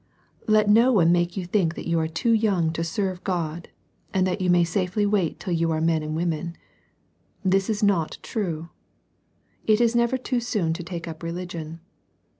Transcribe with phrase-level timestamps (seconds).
[0.47, 3.69] Let no one make you think that you are too young to serve God,
[4.11, 6.55] and that you may safely wait till you are men and women.
[7.45, 8.69] This is not true.
[9.67, 11.81] It is never too soon to take up religion.